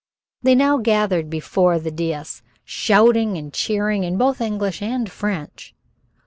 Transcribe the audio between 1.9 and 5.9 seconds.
dais, shouting and cheering in both English and French.